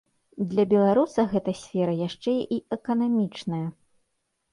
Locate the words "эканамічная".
2.77-3.61